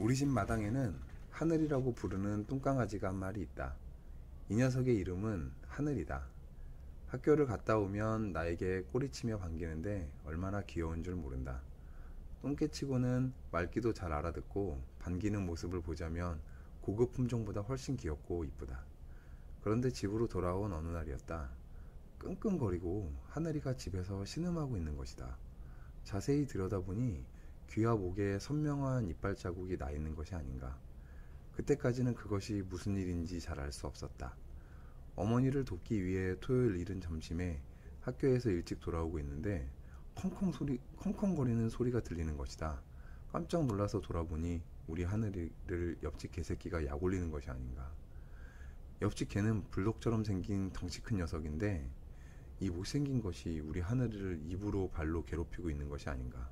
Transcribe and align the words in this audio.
우리 0.00 0.16
집 0.16 0.28
마당에는 0.28 0.96
하늘이라고 1.30 1.92
부르는 1.92 2.46
똥강아지가 2.46 3.08
한 3.08 3.16
마리 3.16 3.42
있다. 3.42 3.76
이 4.48 4.56
녀석의 4.56 4.96
이름은 4.96 5.52
하늘이다. 5.68 6.26
학교를 7.08 7.44
갔다 7.44 7.76
오면 7.76 8.32
나에게 8.32 8.84
꼬리치며 8.92 9.36
반기는데 9.36 10.10
얼마나 10.24 10.62
귀여운 10.62 11.02
줄 11.02 11.16
모른다. 11.16 11.60
똥개치고는 12.40 13.34
말귀도 13.52 13.92
잘 13.92 14.10
알아듣고 14.14 14.82
반기는 15.00 15.44
모습을 15.44 15.82
보자면 15.82 16.40
고급 16.80 17.12
품종보다 17.12 17.60
훨씬 17.60 17.98
귀엽고 17.98 18.44
이쁘다. 18.44 18.82
그런데 19.60 19.90
집으로 19.90 20.28
돌아온 20.28 20.72
어느 20.72 20.88
날이었다. 20.88 21.50
끙끙거리고 22.20 23.12
하늘이가 23.28 23.76
집에서 23.76 24.24
신음하고 24.24 24.78
있는 24.78 24.96
것이다. 24.96 25.36
자세히 26.04 26.46
들여다보니 26.46 27.22
귀와 27.70 27.94
목에 27.94 28.40
선명한 28.40 29.06
이빨 29.08 29.36
자국이 29.36 29.78
나 29.78 29.90
있는 29.92 30.16
것이 30.16 30.34
아닌가. 30.34 30.76
그때까지는 31.52 32.14
그것이 32.14 32.64
무슨 32.68 32.96
일인지 32.96 33.40
잘 33.40 33.60
알 33.60 33.70
수 33.70 33.86
없었다. 33.86 34.34
어머니를 35.14 35.64
돕기 35.64 36.04
위해 36.04 36.34
토요일 36.40 36.76
이른 36.76 37.00
점심에 37.00 37.62
학교에서 38.00 38.50
일찍 38.50 38.80
돌아오고 38.80 39.20
있는데 39.20 39.70
컹컹 40.16 40.52
소리, 40.52 40.78
컹컹거리는 40.96 41.68
소리가 41.68 42.00
들리는 42.00 42.36
것이다. 42.36 42.82
깜짝 43.30 43.64
놀라서 43.66 44.00
돌아보니 44.00 44.62
우리 44.88 45.04
하늘이를 45.04 45.98
옆집 46.02 46.32
개새끼가 46.32 46.84
약 46.86 47.00
올리는 47.00 47.30
것이 47.30 47.50
아닌가. 47.50 47.92
옆집 49.00 49.28
개는 49.28 49.70
불독처럼 49.70 50.24
생긴 50.24 50.72
덩치 50.72 51.02
큰 51.02 51.18
녀석인데 51.18 51.88
이 52.60 52.68
못생긴 52.68 53.22
것이 53.22 53.60
우리 53.60 53.80
하늘이를 53.80 54.40
입으로 54.46 54.90
발로 54.90 55.24
괴롭히고 55.24 55.70
있는 55.70 55.88
것이 55.88 56.08
아닌가. 56.08 56.50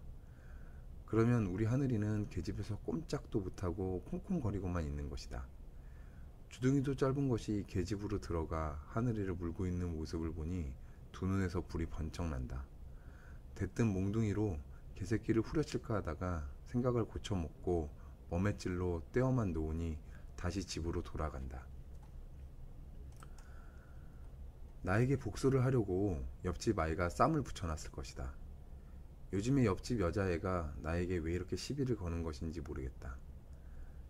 그러면 1.08 1.46
우리 1.46 1.64
하늘이는 1.64 2.28
계집에서 2.28 2.76
꼼짝도 2.80 3.40
못하고 3.40 4.02
콩콩거리고만 4.10 4.84
있는 4.84 5.08
것이다. 5.08 5.46
주둥이도 6.50 6.96
짧은 6.96 7.30
것이 7.30 7.65
계집으로 7.66 8.20
들어가 8.20 8.78
하늘이를 8.88 9.32
물고 9.32 9.66
있는 9.66 9.96
모습을 9.96 10.34
보니 10.34 10.70
두 11.10 11.24
눈에서 11.24 11.62
불이 11.62 11.87
번쩍 11.87 12.28
난다. 12.28 12.62
대뜸 13.54 13.87
몽둥이로 13.87 14.59
개새끼를 14.96 15.40
후려칠까 15.40 15.95
하다가 15.95 16.46
생각을 16.66 17.06
고쳐먹고 17.06 17.88
머맷질로 18.28 19.02
떼어만 19.12 19.54
놓으니 19.54 19.96
다시 20.37 20.62
집으로 20.62 21.02
돌아간다. 21.02 21.65
나에게 24.82 25.16
복수를 25.16 25.65
하려고 25.65 26.22
옆집 26.45 26.78
아이가 26.78 27.09
쌈을 27.09 27.40
붙여놨을 27.43 27.93
것이다. 27.93 28.34
요즘에 29.32 29.66
옆집 29.66 30.01
여자애가 30.01 30.76
나에게 30.79 31.18
왜 31.18 31.34
이렇게 31.34 31.54
시비를 31.54 31.96
거는 31.96 32.23
것인지 32.23 32.62
모르겠다. 32.62 33.16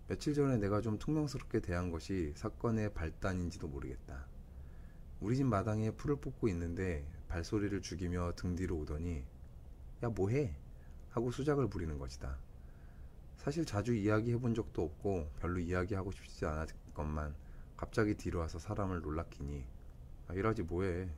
며칠 0.06 0.33
전에 0.33 0.58
내가 0.58 0.80
좀 0.80 0.98
퉁명스럽게 0.98 1.61
대한 1.61 1.91
것이 1.91 2.33
사건의 2.36 2.94
발단인지도 2.94 3.66
모르겠다. 3.66 4.27
우리 5.20 5.36
집 5.36 5.44
마당에 5.44 5.91
풀을 5.91 6.16
뽑고 6.16 6.46
있는데 6.48 7.05
발소리를 7.27 7.83
죽이며 7.83 8.34
등 8.36 8.55
뒤로 8.55 8.77
오더니 8.78 9.24
야 10.05 10.08
뭐해? 10.08 10.55
하고 11.11 11.33
수작을 11.33 11.69
부리는 11.69 11.98
것이다. 11.98 12.39
사실 13.36 13.64
자주 13.64 13.94
이야기해 13.94 14.39
본 14.39 14.55
적도 14.55 14.84
없고 14.84 15.30
별로 15.41 15.58
이야기하고 15.58 16.12
싶지 16.12 16.46
않았건만 16.46 17.34
갑자기 17.77 18.14
뒤로 18.14 18.39
와서 18.39 18.61
사람을 18.61 19.00
놀라키니 19.00 19.64
아, 20.28 20.34
일하지 20.34 20.62
뭐해? 20.62 21.11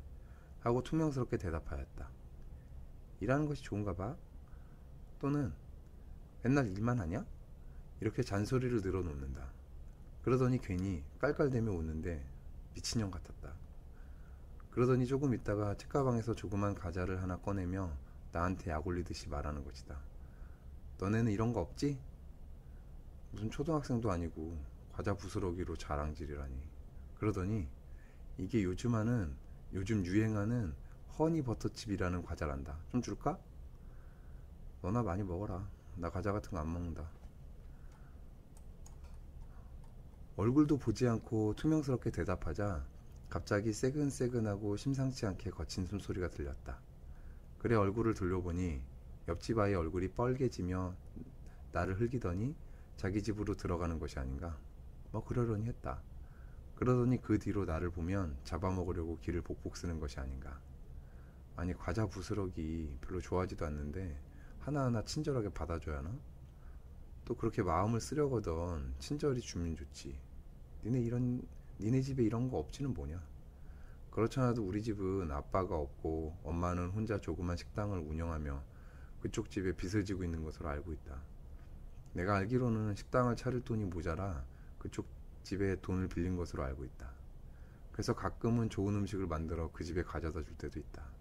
하고 0.60 0.82
투명스럽게 0.82 1.36
대답하였다. 1.36 2.19
일하는 3.20 3.46
것이 3.46 3.62
좋은가 3.62 3.94
봐? 3.94 4.16
또는 5.20 5.52
맨날 6.42 6.68
일만 6.68 6.98
하냐? 6.98 7.24
이렇게 8.00 8.22
잔소리를 8.22 8.80
늘어놓는다. 8.80 9.52
그러더니 10.22 10.58
괜히 10.60 11.04
깔깔대며 11.18 11.70
웃는데 11.70 12.24
미친년 12.74 13.10
같았다. 13.10 13.54
그러더니 14.70 15.06
조금 15.06 15.34
있다가 15.34 15.76
책가방에서 15.76 16.34
조그만 16.34 16.74
과자를 16.74 17.22
하나 17.22 17.36
꺼내며 17.36 17.92
나한테 18.32 18.70
약 18.70 18.86
올리듯이 18.86 19.28
말하는 19.28 19.64
것이다. 19.64 20.00
너네는 20.98 21.32
이런 21.32 21.52
거 21.52 21.60
없지? 21.60 21.98
무슨 23.32 23.50
초등학생도 23.50 24.10
아니고 24.10 24.58
과자 24.92 25.14
부스러기로 25.14 25.76
자랑질이라니. 25.76 26.54
그러더니 27.18 27.68
이게 28.38 28.62
요즘 28.62 28.94
하는 28.94 29.34
요즘 29.74 30.04
유행하는 30.06 30.74
허니 31.18 31.42
버터칩이라는 31.42 32.22
과자란다. 32.22 32.78
좀 32.90 33.02
줄까? 33.02 33.38
너나 34.82 35.02
많이 35.02 35.22
먹어라. 35.22 35.68
나 35.96 36.10
과자 36.10 36.32
같은 36.32 36.50
거 36.52 36.58
안 36.58 36.72
먹는다. 36.72 37.10
얼굴도 40.36 40.78
보지 40.78 41.06
않고 41.06 41.54
투명스럽게 41.56 42.10
대답하자 42.10 42.86
갑자기 43.28 43.72
새근새근하고 43.72 44.76
심상치 44.76 45.26
않게 45.26 45.50
거친 45.50 45.86
숨소리가 45.86 46.30
들렸다. 46.30 46.80
그래 47.58 47.76
얼굴을 47.76 48.14
돌려보니 48.14 48.80
옆집 49.28 49.58
아이 49.58 49.74
얼굴이 49.74 50.08
뻘개지며 50.12 50.94
나를 51.72 52.00
흘기더니 52.00 52.56
자기 52.96 53.22
집으로 53.22 53.54
들어가는 53.54 53.98
것이 53.98 54.18
아닌가. 54.18 54.56
뭐 55.12 55.22
그러려니 55.24 55.66
했다. 55.66 56.02
그러더니 56.76 57.20
그 57.20 57.38
뒤로 57.38 57.66
나를 57.66 57.90
보면 57.90 58.38
잡아먹으려고 58.44 59.18
길을 59.18 59.42
복복 59.42 59.76
쓰는 59.76 60.00
것이 60.00 60.18
아닌가. 60.18 60.58
아니 61.60 61.74
과자 61.74 62.06
부스러기 62.06 62.96
별로 63.02 63.20
좋아하지도 63.20 63.66
않는데 63.66 64.18
하나하나 64.60 65.04
친절하게 65.04 65.50
받아줘야 65.50 65.98
하나? 65.98 66.10
또 67.26 67.36
그렇게 67.36 67.62
마음을 67.62 68.00
쓰려거든 68.00 68.94
친절히 68.98 69.42
주면 69.42 69.76
좋지. 69.76 70.18
니네 70.84 71.00
이런 71.00 71.46
니네 71.78 72.00
집에 72.00 72.22
이런 72.22 72.48
거 72.48 72.56
없지는 72.56 72.94
뭐냐? 72.94 73.22
그렇잖아도 74.10 74.66
우리 74.66 74.82
집은 74.82 75.30
아빠가 75.30 75.76
없고 75.76 76.38
엄마는 76.44 76.92
혼자 76.92 77.20
조그만 77.20 77.58
식당을 77.58 77.98
운영하며 77.98 78.62
그쪽 79.20 79.50
집에 79.50 79.76
빚을 79.76 80.06
지고 80.06 80.24
있는 80.24 80.42
것으로 80.42 80.66
알고 80.66 80.94
있다. 80.94 81.20
내가 82.14 82.36
알기로는 82.36 82.94
식당을 82.94 83.36
차릴 83.36 83.64
돈이 83.64 83.84
모자라 83.84 84.46
그쪽 84.78 85.06
집에 85.42 85.78
돈을 85.82 86.08
빌린 86.08 86.36
것으로 86.36 86.62
알고 86.62 86.86
있다. 86.86 87.12
그래서 87.92 88.14
가끔은 88.14 88.70
좋은 88.70 88.94
음식을 88.94 89.26
만들어 89.26 89.70
그 89.72 89.84
집에 89.84 90.02
가져다 90.02 90.42
줄 90.42 90.56
때도 90.56 90.80
있다. 90.80 91.19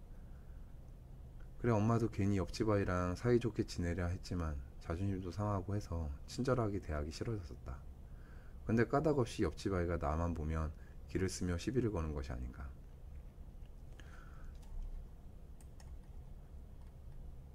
그래 1.60 1.74
엄마도 1.74 2.10
괜히 2.10 2.38
옆집 2.38 2.70
아이랑 2.70 3.16
사이좋게 3.16 3.66
지내려 3.66 4.08
했지만 4.08 4.56
자존심도 4.80 5.32
상하고 5.32 5.76
해서 5.76 6.10
친절하게 6.26 6.80
대하기 6.80 7.12
싫어졌었다. 7.12 7.78
근데 8.66 8.86
까닭없이 8.86 9.44
옆집 9.44 9.74
아이가 9.74 9.98
나만 9.98 10.34
보면 10.34 10.72
길을 11.10 11.28
쓰며 11.28 11.58
시비를 11.58 11.92
거는 11.92 12.14
것이 12.14 12.32
아닌가. 12.32 12.70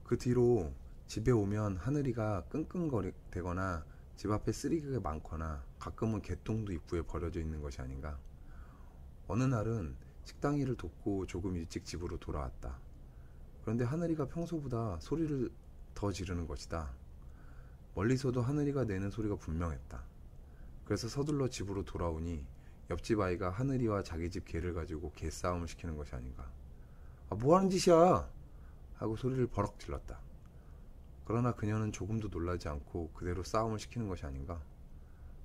그 0.05 0.19
뒤로 0.19 0.71
집에 1.07 1.31
오면 1.31 1.79
하늘이가 1.79 2.45
끙끙거리거나 2.51 3.87
집 4.17 4.31
앞에 4.31 4.53
쓰레기가 4.53 5.01
많거나 5.01 5.65
가끔은 5.79 6.21
개똥도 6.21 6.73
입구에 6.73 7.03
버려져 7.03 7.41
있는 7.41 7.63
것이 7.63 7.81
아닌가. 7.81 8.19
어느 9.29 9.45
날은 9.45 9.97
식당 10.25 10.59
일을 10.59 10.77
돕고 10.77 11.27
조금 11.27 11.57
일찍 11.57 11.87
집으로 11.87 12.19
돌아왔다. 12.19 12.79
그런데 13.65 13.85
하늘이가 13.85 14.27
평소보다 14.27 14.99
소리를 15.01 15.51
더 15.95 16.13
지르는 16.13 16.47
것이다. 16.47 16.93
멀리서도 17.95 18.43
하늘이가 18.43 18.85
내는 18.85 19.11
소리가 19.11 19.37
분명했다. 19.37 20.03
그래서 20.85 21.09
서둘러 21.09 21.49
집으로 21.49 21.83
돌아오니 21.83 22.45
옆집 22.91 23.19
아이가 23.21 23.49
하늘이와 23.49 24.03
자기 24.03 24.31
집 24.31 24.45
개를 24.45 24.75
가지고 24.75 25.13
개싸움을 25.13 25.67
시키는 25.67 25.97
것이 25.97 26.15
아닌가. 26.15 26.51
아, 27.31 27.37
뭐 27.37 27.57
하는 27.57 27.71
짓이야? 27.71 28.29
하고 28.97 29.17
소리를 29.17 29.47
버럭 29.47 29.81
질렀다. 29.81 30.21
그러나 31.25 31.55
그녀는 31.55 31.91
조금도 31.91 32.29
놀라지 32.29 32.69
않고 32.69 33.13
그대로 33.15 33.43
싸움을 33.43 33.79
시키는 33.79 34.09
것이 34.09 34.27
아닌가. 34.27 34.61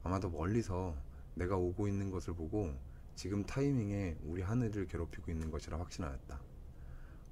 아마도 0.04 0.30
멀리서 0.30 0.94
내가 1.36 1.56
오고 1.56 1.88
있는 1.88 2.12
것을 2.12 2.34
보고 2.34 2.74
지금 3.16 3.46
타이밍에 3.46 4.18
우리 4.26 4.42
하늘을 4.42 4.88
괴롭히고 4.88 5.32
있는 5.32 5.50
것이라 5.52 5.80
확신하였다. 5.80 6.42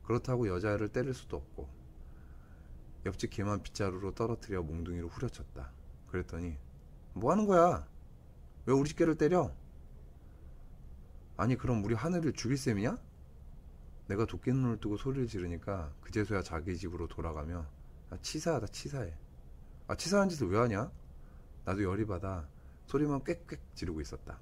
그렇다고 0.07 0.48
여자를 0.48 0.88
때릴 0.88 1.13
수도 1.13 1.36
없고 1.36 1.68
옆집 3.06 3.30
개만 3.30 3.62
빗자루로 3.62 4.15
떨어뜨려 4.15 4.63
몽둥이로 4.63 5.09
후려쳤다. 5.09 5.74
그랬더니 6.07 6.57
뭐 7.13 7.33
하는 7.33 7.45
거야? 7.45 7.86
왜 8.65 8.74
우리 8.74 8.88
집 8.88 8.95
개를 8.95 9.18
때려? 9.18 9.54
아니 11.36 11.57
그럼 11.57 11.83
우리 11.83 11.94
하늘을 11.94 12.31
죽일 12.31 12.57
셈이냐? 12.57 12.98
내가 14.07 14.25
도끼눈을 14.25 14.80
뜨고 14.80 14.95
소리를 14.95 15.27
지르니까 15.27 15.92
그제서야 16.00 16.42
자기 16.42 16.77
집으로 16.77 17.09
돌아가며 17.09 17.68
아, 18.09 18.18
치사하다 18.21 18.68
치사해 18.68 19.13
아 19.88 19.95
치사한 19.95 20.30
짓을 20.30 20.48
왜 20.48 20.57
하냐? 20.59 20.89
나도 21.65 21.83
열이 21.83 22.06
받아 22.06 22.48
소리만 22.86 23.25
꽥꽥 23.25 23.59
지르고 23.75 24.00
있었다 24.00 24.39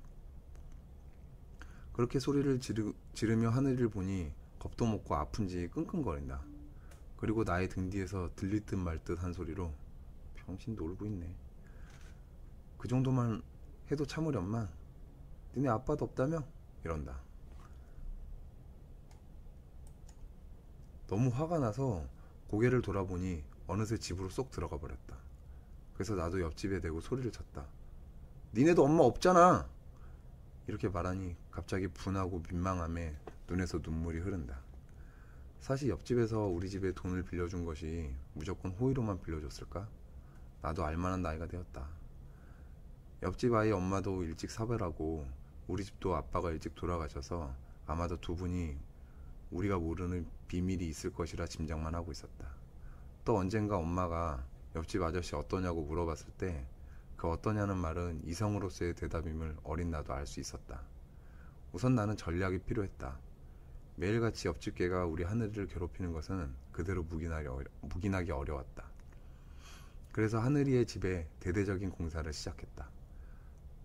그렇게 1.93 2.19
소리를 2.19 2.59
지르, 2.59 2.93
지르며 3.15 3.49
하늘을 3.49 3.89
보니 3.89 4.31
겁도 4.65 4.85
먹고 4.87 5.15
아픈지 5.15 5.69
끙끙거린다 5.69 6.41
그리고 7.17 7.43
나의 7.43 7.69
등 7.69 7.89
뒤에서 7.91 8.31
들릴 8.35 8.65
듯 8.65 8.75
말 8.75 8.97
듯 9.03 9.21
한 9.21 9.31
소리로 9.31 9.71
병신 10.35 10.75
놀고 10.75 11.05
있네 11.05 11.35
그 12.79 12.87
정도만 12.87 13.43
해도 13.91 14.05
참으련만 14.05 14.67
니네 15.55 15.69
아빠도 15.69 16.05
없다며? 16.05 16.43
이런다. 16.83 17.19
너무 21.07 21.29
화가 21.29 21.59
나서 21.59 22.05
고개를 22.49 22.81
돌아보니 22.81 23.43
어느새 23.67 23.97
집으로 23.97 24.29
쏙 24.29 24.51
들어가 24.51 24.77
버렸다. 24.77 25.15
그래서 25.93 26.15
나도 26.15 26.41
옆집에 26.41 26.81
대고 26.81 26.99
소리를 26.99 27.31
쳤다. 27.31 27.65
니네도 28.53 28.83
엄마 28.83 29.03
없잖아! 29.03 29.69
이렇게 30.67 30.89
말하니 30.89 31.37
갑자기 31.51 31.87
분하고 31.87 32.43
민망함에 32.49 33.15
눈에서 33.47 33.79
눈물이 33.83 34.19
흐른다. 34.19 34.59
사실 35.59 35.89
옆집에서 35.89 36.41
우리 36.41 36.69
집에 36.69 36.91
돈을 36.91 37.23
빌려준 37.23 37.65
것이 37.65 38.13
무조건 38.33 38.71
호의로만 38.71 39.21
빌려줬을까? 39.21 39.87
나도 40.61 40.85
알만한 40.85 41.21
나이가 41.21 41.47
되었다. 41.47 41.87
옆집 43.23 43.53
아이 43.53 43.71
엄마도 43.71 44.23
일찍 44.23 44.51
사별하고 44.51 45.27
우리 45.67 45.83
집도 45.83 46.15
아빠가 46.15 46.51
일찍 46.51 46.75
돌아가셔서 46.75 47.55
아마도 47.87 48.19
두 48.19 48.35
분이 48.35 48.77
우리가 49.51 49.77
모르는 49.77 50.27
비밀이 50.47 50.85
있을 50.87 51.13
것이라 51.13 51.47
짐작만 51.47 51.95
하고 51.95 52.11
있었다. 52.11 52.47
또 53.23 53.37
언젠가 53.37 53.77
엄마가 53.77 54.45
옆집 54.75 55.01
아저씨 55.01 55.35
어떠냐고 55.35 55.83
물어봤을 55.83 56.27
때 56.37 56.67
그 57.15 57.29
어떠냐는 57.29 57.77
말은 57.77 58.21
이성으로서의 58.25 58.93
대답임을 58.93 59.57
어린 59.63 59.89
나도 59.89 60.13
알 60.13 60.27
수 60.27 60.39
있었다. 60.39 60.81
우선 61.71 61.95
나는 61.95 62.15
전략이 62.17 62.59
필요했다. 62.59 63.17
매일같이 63.97 64.49
옆집 64.49 64.75
개가 64.75 65.05
우리 65.05 65.23
하늘이를 65.23 65.67
괴롭히는 65.67 66.11
것은 66.11 66.53
그대로 66.73 67.03
묵인하기, 67.03 67.47
어려, 67.47 67.65
묵인하기 67.81 68.31
어려웠다. 68.31 68.83
그래서 70.11 70.39
하늘이의 70.39 70.85
집에 70.85 71.27
대대적인 71.39 71.91
공사를 71.91 72.31
시작했다. 72.31 72.89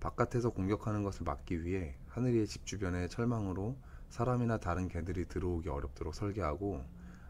바깥에서 0.01 0.51
공격하는 0.51 1.05
것을 1.05 1.25
막기 1.25 1.65
위해 1.65 1.95
하늘이의 2.09 2.49
집 2.49 2.67
주변에 2.67 3.07
철망으로 3.07 3.77
사람이나 4.09 4.59
다른 4.59 4.89
개들이 4.89 5.29
들어오기 5.29 5.69
어렵도록 5.69 6.15
설계하고 6.15 6.85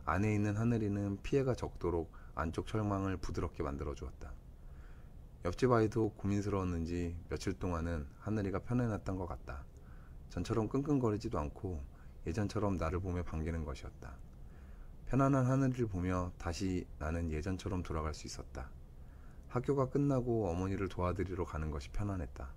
안에 0.06 0.34
있는 0.34 0.56
하늘이는 0.56 1.18
피해가 1.22 1.54
적도록 1.54 2.10
안쪽 2.34 2.66
철망을 2.66 3.18
부드럽게 3.18 3.62
만들어 3.62 3.94
주었다. 3.94 4.32
옆집 5.44 5.70
아이도 5.70 6.14
고민스러웠는지 6.16 7.16
며칠 7.28 7.52
동안은 7.58 8.06
하늘이가 8.20 8.60
편해놨던 8.60 9.16
것 9.16 9.26
같다. 9.26 9.64
전처럼 10.30 10.68
끙끙거리지도 10.68 11.38
않고 11.38 11.82
예전처럼 12.26 12.76
나를 12.76 13.00
보며 13.00 13.22
반기는 13.22 13.64
것이었다. 13.64 14.16
편안한 15.06 15.46
하늘을 15.46 15.86
보며 15.88 16.32
다시 16.38 16.86
나는 16.98 17.30
예전처럼 17.30 17.82
돌아갈 17.82 18.14
수 18.14 18.26
있었다. 18.26 18.70
학교가 19.48 19.88
끝나고 19.88 20.48
어머니를 20.48 20.88
도와드리러 20.88 21.44
가는 21.44 21.70
것이 21.70 21.90
편안했다. 21.90 22.48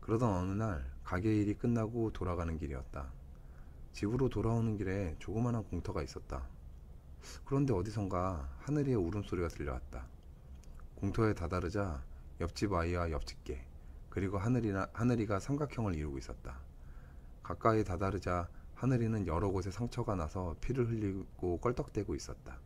그러던 0.00 0.32
어느 0.32 0.52
날 0.52 0.88
가게 1.02 1.34
일이 1.34 1.54
끝나고 1.54 2.12
돌아가는 2.12 2.56
길이었다. 2.56 3.12
집으로 3.92 4.28
돌아오는 4.28 4.76
길에 4.76 5.16
조그마한 5.18 5.64
공터가 5.64 6.02
있었다. 6.02 6.46
그런데 7.44 7.72
어디선가 7.72 8.48
하늘이의 8.60 8.96
울음소리가 8.96 9.48
들려왔다. 9.48 10.06
공터에 10.94 11.34
다다르자 11.34 12.02
옆집 12.40 12.72
아이와 12.72 13.10
옆집 13.10 13.44
개, 13.44 13.64
그리고 14.08 14.38
하늘이나, 14.38 14.88
하늘이가 14.92 15.40
삼각형을 15.40 15.94
이루고 15.96 16.18
있었다. 16.18 16.69
가까이 17.50 17.82
다다르자 17.82 18.48
하늘이는 18.74 19.26
여러 19.26 19.50
곳에 19.50 19.72
상처가 19.72 20.14
나서 20.14 20.54
피를 20.60 20.88
흘리고 20.88 21.58
껄떡대고 21.58 22.14
있었다. 22.14 22.58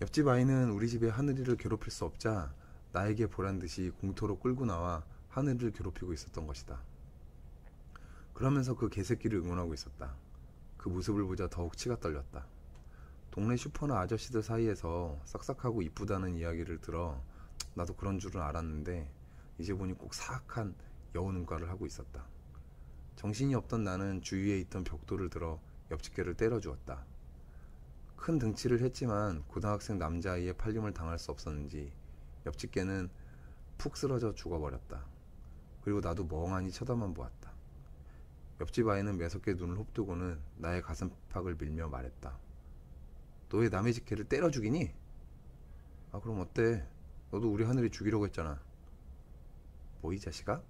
옆집 0.00 0.28
아이는 0.28 0.70
우리 0.70 0.88
집에 0.88 1.08
하늘이를 1.08 1.56
괴롭힐 1.56 1.90
수 1.90 2.04
없자 2.04 2.54
나에게 2.92 3.26
보란 3.26 3.58
듯이 3.58 3.90
공터로 4.00 4.38
끌고 4.38 4.64
나와 4.64 5.04
하늘이를 5.28 5.72
괴롭히고 5.72 6.12
있었던 6.12 6.46
것이다. 6.46 6.80
그러면서 8.32 8.74
그 8.76 8.88
개새끼를 8.88 9.40
응원하고 9.40 9.74
있었다. 9.74 10.14
그 10.76 10.88
모습을 10.88 11.24
보자 11.24 11.48
더욱 11.48 11.76
치가 11.76 11.98
떨렸다. 11.98 12.46
동네 13.32 13.56
슈퍼나 13.56 13.98
아저씨들 14.00 14.42
사이에서 14.42 15.20
싹싹하고 15.24 15.82
이쁘다는 15.82 16.36
이야기를 16.36 16.80
들어 16.80 17.20
나도 17.74 17.94
그런 17.96 18.18
줄은 18.18 18.40
알았는데 18.40 19.21
이제 19.62 19.72
보니 19.74 19.94
꼭 19.94 20.12
사악한 20.12 20.74
눈가를 21.14 21.70
하고 21.70 21.86
있었다. 21.86 22.26
정신이 23.14 23.54
없던 23.54 23.84
나는 23.84 24.20
주위에 24.20 24.58
있던 24.58 24.82
벽돌을 24.82 25.30
들어 25.30 25.60
옆집개를 25.92 26.34
때려주었다. 26.34 27.06
큰 28.16 28.40
등치를 28.40 28.80
했지만 28.80 29.44
고등학생 29.44 29.98
남자아이의 29.98 30.54
팔림을 30.54 30.94
당할 30.94 31.20
수 31.20 31.30
없었는지 31.30 31.92
옆집개는 32.44 33.08
푹 33.78 33.96
쓰러져 33.96 34.34
죽어버렸다. 34.34 35.06
그리고 35.84 36.00
나도 36.00 36.24
멍하니 36.24 36.72
쳐다만 36.72 37.14
보았다. 37.14 37.52
옆집 38.60 38.88
아이는 38.88 39.16
매섭게 39.16 39.54
눈을 39.54 39.78
홉두고는 39.78 40.40
나의 40.56 40.82
가슴팍을 40.82 41.54
밀며 41.56 41.88
말했다. 41.88 42.36
너 43.48 43.58
왜 43.58 43.68
남의 43.68 43.92
집개를 43.94 44.24
때려 44.24 44.50
죽이니? 44.50 44.92
아 46.10 46.18
그럼 46.18 46.40
어때? 46.40 46.84
너도 47.30 47.52
우리 47.52 47.62
하늘이 47.62 47.90
죽이려고 47.90 48.26
했잖아. 48.26 48.60
뭐 50.02 50.12
이 50.12 50.18
자식아? 50.18 50.60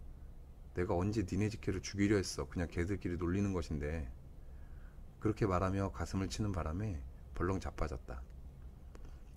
내가 0.74 0.94
언제 0.94 1.26
니네 1.30 1.48
집개를 1.48 1.80
죽이려 1.80 2.16
했어. 2.16 2.46
그냥 2.48 2.68
개들끼리 2.68 3.16
놀리는 3.16 3.52
것인데. 3.52 4.10
그렇게 5.20 5.46
말하며 5.46 5.92
가슴을 5.92 6.28
치는 6.28 6.52
바람에 6.52 7.00
벌렁 7.34 7.60
자빠졌다. 7.60 8.20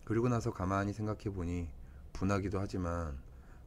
그리고 0.03 0.29
나서 0.29 0.51
가만히 0.51 0.93
생각해 0.93 1.31
보니 1.33 1.69
분하기도 2.13 2.59
하지만 2.59 3.17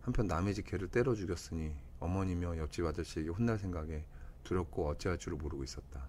한편 0.03 0.27
남의 0.27 0.55
집 0.55 0.67
개를 0.67 0.89
때려 0.89 1.15
죽였으니 1.15 1.75
어머니며 2.01 2.59
옆집 2.59 2.85
아저씨에게 2.85 3.31
혼날 3.31 3.59
생각에 3.59 4.05
두렵고 4.45 4.89
어찌할 4.89 5.19
줄을 5.19 5.39
모르고 5.39 5.65
있었다. 5.65 6.09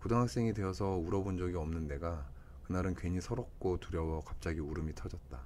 고등학생이 0.00 0.52
되어서 0.52 0.96
울어본 0.96 1.36
적이 1.38 1.56
없는 1.56 1.86
내가 1.88 2.28
그날은 2.64 2.94
괜히 2.94 3.20
서럽고 3.20 3.78
두려워 3.78 4.22
갑자기 4.22 4.60
울음이 4.60 4.94
터졌다. 4.94 5.40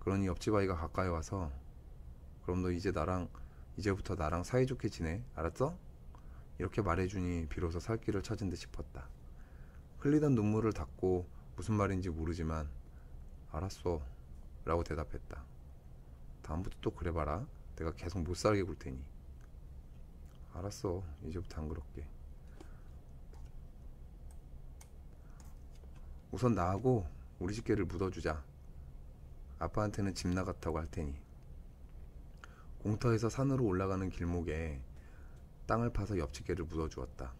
그러니 0.00 0.26
옆집 0.26 0.54
아이가 0.54 0.76
가까이 0.76 1.08
와서 1.08 1.50
그럼 2.42 2.62
너 2.62 2.70
이제 2.70 2.90
나랑 2.90 3.28
이제부터 3.76 4.14
나랑 4.14 4.42
사이좋게 4.42 4.88
지내 4.88 5.22
알았어? 5.34 5.76
이렇게 6.58 6.82
말해주니 6.82 7.46
비로소 7.48 7.80
살 7.80 7.96
길을 7.98 8.22
찾은 8.22 8.50
듯 8.50 8.56
싶었다. 8.56 9.08
흘리던 10.00 10.34
눈물을 10.34 10.72
닦고 10.72 11.26
무슨 11.56 11.74
말인지 11.74 12.10
모르지만 12.10 12.68
알았어 13.52 14.02
라고 14.64 14.84
대답했다. 14.84 15.42
다음부터 16.42 16.76
또 16.80 16.90
그래봐라. 16.90 17.46
내가 17.76 17.92
계속 17.92 18.22
못 18.22 18.34
살게 18.34 18.62
굴 18.62 18.76
테니. 18.78 19.02
알았어. 20.52 21.02
이제부터 21.24 21.62
안 21.62 21.68
그럴게. 21.68 22.06
우선 26.32 26.54
나하고 26.54 27.06
우리 27.38 27.54
집개를 27.54 27.84
묻어주자. 27.86 28.42
아빠한테는 29.58 30.14
집 30.14 30.28
나갔다고 30.28 30.78
할 30.78 30.86
테니. 30.90 31.14
공터에서 32.82 33.28
산으로 33.28 33.64
올라가는 33.64 34.08
길목에 34.08 34.82
땅을 35.66 35.92
파서 35.92 36.18
옆집개를 36.18 36.64
묻어 36.64 36.88
주었다. 36.88 37.32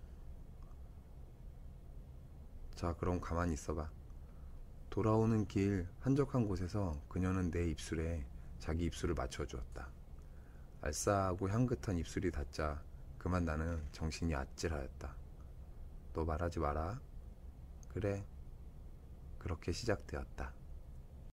자, 2.75 2.95
그럼 2.95 3.21
가만히 3.21 3.55
있어봐. 3.55 3.91
돌아오는 4.91 5.47
길 5.47 5.89
한적한 6.01 6.47
곳에서 6.47 7.01
그녀는 7.09 7.51
내 7.51 7.69
입술에 7.71 8.27
자기 8.59 8.85
입술을 8.85 9.15
맞춰 9.15 9.47
주었다. 9.47 9.89
알싸하고 10.83 11.49
향긋한 11.49 11.97
입술이 11.99 12.31
닿자 12.31 12.83
그만 13.19 13.45
나는 13.45 13.83
정신이 13.93 14.35
아찔하였다. 14.35 15.15
너 16.13 16.25
말하지 16.25 16.59
마라. 16.59 17.01
그래. 17.93 18.25
그렇게 19.39 19.73
시작되었다. 19.73 20.53